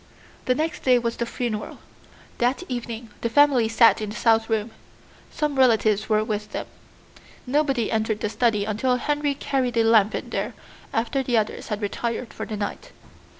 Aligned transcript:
The 0.45 0.55
next 0.55 0.81
day 0.81 0.97
was 0.97 1.17
the 1.17 1.27
funeral. 1.27 1.77
That 2.39 2.63
evening 2.67 3.11
the 3.21 3.29
family 3.29 3.67
sat 3.69 4.01
in 4.01 4.09
the 4.09 4.15
south 4.15 4.49
room. 4.49 4.71
Some 5.29 5.59
relatives 5.59 6.09
were 6.09 6.23
with 6.23 6.53
them. 6.53 6.65
Nobody 7.45 7.91
entered 7.91 8.21
the 8.21 8.27
study 8.29 8.65
until 8.65 8.95
Henry 8.95 9.35
carried 9.35 9.77
a 9.77 9.83
lamp 9.83 10.15
in 10.15 10.31
there 10.31 10.55
after 10.91 11.21
the 11.21 11.37
others 11.37 11.67
had 11.67 11.83
retired 11.83 12.33
for 12.33 12.47
the 12.47 12.57
night. 12.57 12.91